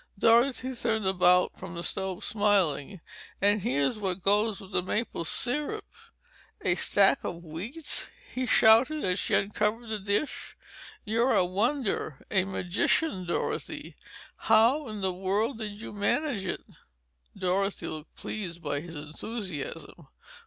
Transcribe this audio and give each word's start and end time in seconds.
Dorothy 0.17 0.73
turned 0.73 1.05
about 1.05 1.55
from 1.55 1.75
the 1.75 1.83
stove, 1.83 2.23
smiling. 2.23 3.01
"And 3.39 3.61
here's 3.61 3.99
what 3.99 4.23
goes 4.23 4.59
with 4.59 4.71
the 4.71 4.81
maple 4.81 5.25
syrup!" 5.25 5.85
"A 6.63 6.73
stack 6.73 7.23
of 7.23 7.43
wheats!" 7.43 8.09
He 8.33 8.47
shouted 8.47 9.03
as 9.03 9.19
she 9.19 9.35
uncovered 9.35 9.89
the 9.89 9.99
dish. 9.99 10.57
"You're 11.05 11.35
a 11.35 11.45
wonder, 11.45 12.25
a 12.31 12.45
magician, 12.45 13.27
Dorothy. 13.27 13.95
How 14.37 14.87
in 14.87 15.01
the 15.01 15.13
world 15.13 15.59
did 15.59 15.79
you 15.79 15.93
manage 15.93 16.47
it?" 16.47 16.61
Dorothy 17.37 17.85
laughed, 17.87 18.15
pleased 18.15 18.59
by 18.59 18.79
his 18.79 18.95
enthusiasm. 18.95 20.07